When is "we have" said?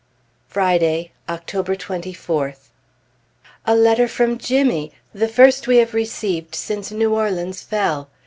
5.67-5.93